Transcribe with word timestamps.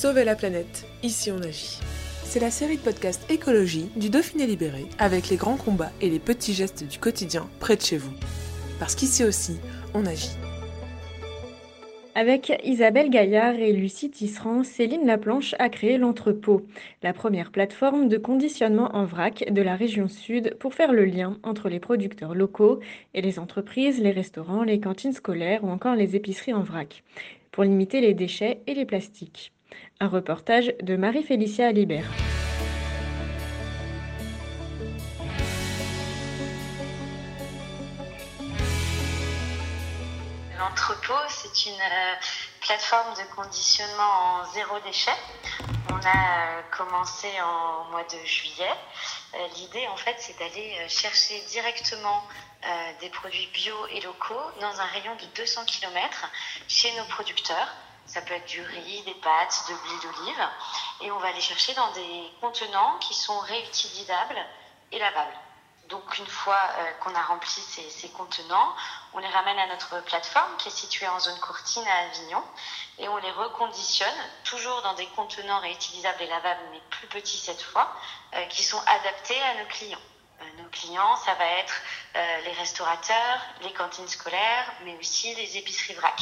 Sauver 0.00 0.24
la 0.24 0.34
planète, 0.34 0.86
ici 1.02 1.30
on 1.30 1.42
agit. 1.42 1.78
C'est 2.24 2.40
la 2.40 2.50
série 2.50 2.78
de 2.78 2.82
podcasts 2.82 3.30
écologie 3.30 3.90
du 3.96 4.08
Dauphiné 4.08 4.46
Libéré 4.46 4.86
avec 4.98 5.28
les 5.28 5.36
grands 5.36 5.58
combats 5.58 5.92
et 6.00 6.08
les 6.08 6.18
petits 6.18 6.54
gestes 6.54 6.88
du 6.88 6.98
quotidien 6.98 7.50
près 7.60 7.76
de 7.76 7.82
chez 7.82 7.98
vous. 7.98 8.14
Parce 8.78 8.94
qu'ici 8.94 9.24
aussi, 9.24 9.58
on 9.92 10.06
agit. 10.06 10.38
Avec 12.14 12.50
Isabelle 12.64 13.10
Gaillard 13.10 13.56
et 13.56 13.74
Lucie 13.74 14.10
Tisserand, 14.10 14.64
Céline 14.64 15.06
Laplanche 15.06 15.54
a 15.58 15.68
créé 15.68 15.98
l'Entrepôt, 15.98 16.66
la 17.02 17.12
première 17.12 17.52
plateforme 17.52 18.08
de 18.08 18.16
conditionnement 18.16 18.96
en 18.96 19.04
vrac 19.04 19.52
de 19.52 19.60
la 19.60 19.76
région 19.76 20.08
sud 20.08 20.56
pour 20.58 20.72
faire 20.72 20.94
le 20.94 21.04
lien 21.04 21.36
entre 21.42 21.68
les 21.68 21.78
producteurs 21.78 22.34
locaux 22.34 22.80
et 23.12 23.20
les 23.20 23.38
entreprises, 23.38 24.00
les 24.00 24.12
restaurants, 24.12 24.62
les 24.62 24.80
cantines 24.80 25.12
scolaires 25.12 25.62
ou 25.62 25.68
encore 25.68 25.94
les 25.94 26.16
épiceries 26.16 26.54
en 26.54 26.62
vrac, 26.62 27.04
pour 27.52 27.64
limiter 27.64 28.00
les 28.00 28.14
déchets 28.14 28.62
et 28.66 28.72
les 28.72 28.86
plastiques. 28.86 29.52
Un 30.00 30.08
reportage 30.08 30.72
de 30.82 30.96
Marie-Félicia 30.96 31.66
Alibert. 31.66 32.10
L'entrepôt, 40.58 41.20
c'est 41.28 41.66
une 41.66 41.80
euh, 41.80 42.14
plateforme 42.60 43.14
de 43.14 43.34
conditionnement 43.34 44.02
en 44.02 44.52
zéro 44.52 44.78
déchet. 44.80 45.10
On 45.90 45.96
a 45.96 46.58
euh, 46.58 46.62
commencé 46.70 47.28
en 47.42 47.90
mois 47.90 48.04
de 48.04 48.26
juillet. 48.26 48.70
Euh, 49.34 49.46
L'idée, 49.56 49.86
en 49.88 49.96
fait, 49.96 50.16
c'est 50.18 50.38
d'aller 50.38 50.76
chercher 50.88 51.40
directement 51.48 52.22
des 53.00 53.08
produits 53.08 53.48
bio 53.54 53.74
et 53.86 54.02
locaux 54.02 54.34
dans 54.60 54.80
un 54.80 54.84
rayon 54.84 55.16
de 55.16 55.24
200 55.34 55.64
km 55.64 56.30
chez 56.68 56.94
nos 56.98 57.04
producteurs. 57.04 57.74
Ça 58.10 58.20
peut 58.22 58.34
être 58.34 58.46
du 58.46 58.60
riz, 58.60 59.02
des 59.02 59.14
pâtes, 59.14 59.64
de 59.68 59.74
l'huile 59.74 60.00
d'olive. 60.02 60.48
Et 61.02 61.12
on 61.12 61.18
va 61.18 61.30
les 61.30 61.40
chercher 61.40 61.74
dans 61.74 61.92
des 61.92 62.32
contenants 62.40 62.98
qui 62.98 63.14
sont 63.14 63.38
réutilisables 63.38 64.44
et 64.90 64.98
lavables. 64.98 65.38
Donc 65.88 66.18
une 66.18 66.26
fois 66.26 66.58
euh, 66.78 66.92
qu'on 67.00 67.14
a 67.14 67.22
rempli 67.22 67.60
ces, 67.60 67.88
ces 67.88 68.08
contenants, 68.10 68.74
on 69.12 69.18
les 69.18 69.28
ramène 69.28 69.58
à 69.58 69.66
notre 69.68 70.00
plateforme 70.02 70.56
qui 70.58 70.68
est 70.68 70.72
située 70.72 71.06
en 71.06 71.20
zone 71.20 71.38
courtine 71.38 71.86
à 71.86 72.06
Avignon 72.06 72.42
et 72.98 73.08
on 73.08 73.16
les 73.16 73.30
reconditionne 73.30 74.08
toujours 74.44 74.82
dans 74.82 74.94
des 74.94 75.06
contenants 75.06 75.60
réutilisables 75.60 76.22
et 76.22 76.26
lavables 76.26 76.60
mais 76.72 76.80
plus 76.90 77.06
petits 77.08 77.38
cette 77.38 77.62
fois, 77.62 77.92
euh, 78.34 78.44
qui 78.46 78.64
sont 78.64 78.80
adaptés 78.86 79.40
à 79.40 79.54
nos 79.62 79.66
clients. 79.66 79.98
Euh, 80.40 80.62
nos 80.62 80.68
clients, 80.70 81.16
ça 81.16 81.34
va 81.34 81.44
être 81.44 81.74
les 82.44 82.52
restaurateurs, 82.52 83.40
les 83.62 83.72
cantines 83.72 84.08
scolaires, 84.08 84.72
mais 84.84 84.96
aussi 84.98 85.32
les 85.36 85.56
épiceries 85.56 85.94
vrac. 85.94 86.20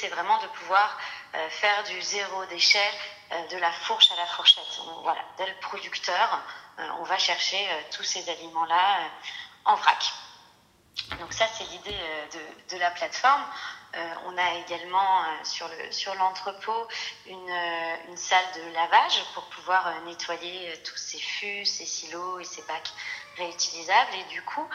C'est 0.00 0.08
vraiment 0.08 0.38
de 0.38 0.46
pouvoir 0.46 0.98
euh, 1.34 1.50
faire 1.50 1.84
du 1.84 2.00
zéro 2.00 2.44
déchet 2.46 2.90
euh, 3.32 3.46
de 3.48 3.58
la 3.58 3.70
fourche 3.70 4.10
à 4.12 4.16
la 4.16 4.26
fourchette. 4.26 4.64
Voilà, 5.02 5.20
dès 5.36 5.46
le 5.46 5.54
producteur, 5.60 6.42
euh, 6.78 6.88
on 7.00 7.02
va 7.02 7.18
chercher 7.18 7.68
tous 7.94 8.04
ces 8.04 8.28
aliments-là 8.30 9.00
en 9.66 9.74
vrac. 9.74 10.12
Donc 11.18 11.32
ça, 11.32 11.46
c'est 11.48 11.64
l'idée 11.64 11.98
de, 12.32 12.74
de 12.74 12.80
la 12.80 12.90
plateforme. 12.90 13.44
On 14.26 14.38
a 14.38 14.54
également 14.54 15.24
sur 15.42 15.66
le 15.66 15.90
sur 15.90 16.14
l'entrepôt 16.14 16.86
une, 17.26 17.50
une 18.08 18.16
salle 18.16 18.44
de 18.54 18.72
lavage 18.72 19.24
pour 19.34 19.44
pouvoir 19.44 19.92
nettoyer 20.02 20.80
tous 20.84 20.96
ces 20.96 21.18
fûts, 21.18 21.64
ces 21.64 21.86
silos 21.86 22.38
et 22.38 22.44
ces 22.44 22.62
bacs 22.62 22.92
réutilisables. 23.36 24.14
Et 24.14 24.24
du 24.24 24.42
coup, 24.42 24.68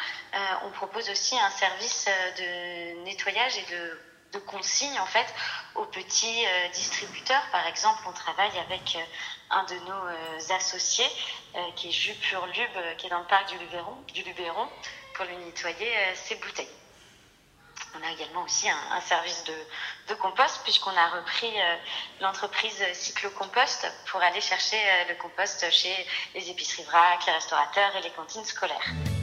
on 0.64 0.69
propose 0.72 1.09
aussi 1.09 1.40
un 1.40 1.50
service 1.52 2.09
de 2.38 3.03
nettoyage 3.03 3.58
et 3.58 3.66
de 3.72 4.15
de 4.35 4.40
consignes 4.40 5.00
en 5.00 5.06
fait 5.06 5.25
aux 5.75 5.85
petits 5.85 6.46
euh, 6.46 6.68
distributeurs. 6.69 7.41
Par 7.51 7.66
exemple, 7.68 8.01
on 8.07 8.12
travaille 8.12 8.57
avec 8.59 8.96
euh, 8.96 9.00
un 9.51 9.63
de 9.63 9.75
nos 9.75 10.07
euh, 10.07 10.56
associés 10.56 11.09
qui 11.78 11.88
est 11.88 11.91
Jus 11.91 12.13
qui 12.97 13.07
est 13.07 13.09
dans 13.09 13.19
le 13.19 13.28
parc 13.28 13.50
du 13.50 13.57
Luberon, 13.57 14.68
pour 15.13 15.25
lui 15.25 15.38
nettoyer 15.38 15.90
ses 16.13 16.35
bouteilles. 16.35 16.68
On 17.97 18.06
a 18.06 18.12
également 18.12 18.44
aussi 18.44 18.68
un, 18.69 19.00
service 19.00 19.46
de, 19.46 20.13
compost 20.16 20.59
puisqu'on 20.63 20.91
a 20.91 21.07
repris 21.07 21.53
l'entreprise 22.19 22.84
Cyclocompost 22.91 23.88
pour 24.07 24.22
aller 24.22 24.41
chercher 24.41 24.78
le 25.07 25.16
compost 25.16 25.72
chez 25.72 25.96
les 26.34 26.50
épiceries 26.50 26.84
vrac, 26.84 27.25
les 27.25 27.34
restaurateurs 27.34 27.96
et 27.96 28.02
les 28.02 28.12
cantines 28.12 28.44
scolaires. 28.44 29.15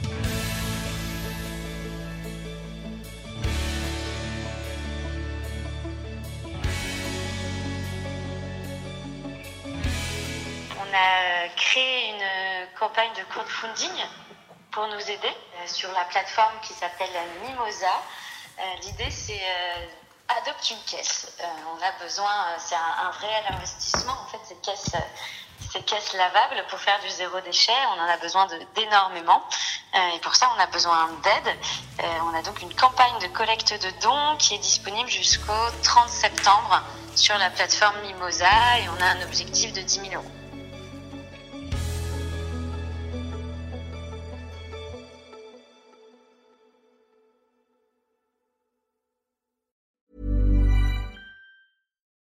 On 10.93 10.95
a 10.95 11.47
créé 11.55 12.09
une 12.09 12.77
campagne 12.77 13.09
de 13.17 13.23
crowdfunding 13.23 14.05
pour 14.69 14.85
nous 14.87 14.99
aider 14.99 15.27
euh, 15.27 15.67
sur 15.67 15.91
la 15.91 16.05
plateforme 16.05 16.53
qui 16.61 16.73
s'appelle 16.73 17.09
Mimosa. 17.41 17.87
Euh, 18.59 18.63
L'idée, 18.83 19.09
c'est 19.09 19.41
euh, 19.41 20.37
adopte 20.39 20.69
une 20.69 20.83
caisse. 20.85 21.35
On 21.75 21.81
a 21.81 21.91
besoin, 22.03 22.29
c'est 22.59 22.75
un, 22.75 23.09
réel 23.09 23.43
investissement 23.49 24.13
en 24.13 24.27
fait, 24.27 24.37
ces 24.43 24.55
caisses. 24.57 24.91
ces 25.71 26.17
lavables 26.17 26.63
pour 26.69 26.79
faire 26.79 26.99
du 26.99 27.09
zéro 27.09 27.39
déchet, 27.41 27.71
on 27.97 27.99
en 27.99 28.07
a 28.07 28.17
besoin 28.17 28.47
d'énormément. 28.75 29.43
Et 29.95 30.19
pour 30.19 30.35
ça, 30.35 30.51
on 30.55 30.59
a 30.59 30.67
besoin 30.67 31.09
d'aide. 31.23 31.57
On 32.21 32.37
a 32.37 32.43
donc 32.43 32.61
une 32.61 32.73
campagne 32.75 33.17
de 33.19 33.27
collecte 33.27 33.73
de 33.73 33.89
dons 34.01 34.37
qui 34.37 34.53
est 34.53 34.59
disponible 34.59 35.09
jusqu'au 35.09 35.69
30 35.83 36.09
septembre 36.09 36.83
sur 37.15 37.37
la 37.39 37.49
plateforme 37.49 37.99
Mimosa 38.01 38.77
et 38.79 38.89
on 38.89 39.01
a 39.01 39.05
un 39.05 39.21
objectif 39.23 39.73
de 39.73 39.81
10 39.81 40.09
000 40.11 40.13
euros. 40.21 40.42